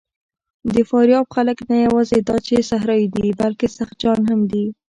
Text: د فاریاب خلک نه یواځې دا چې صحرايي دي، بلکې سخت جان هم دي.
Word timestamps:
د 0.73 0.75
فاریاب 0.89 1.25
خلک 1.35 1.57
نه 1.71 1.77
یواځې 1.85 2.17
دا 2.29 2.37
چې 2.47 2.67
صحرايي 2.69 3.07
دي، 3.15 3.27
بلکې 3.41 3.67
سخت 3.77 3.95
جان 4.03 4.19
هم 4.29 4.41
دي. 4.51 4.65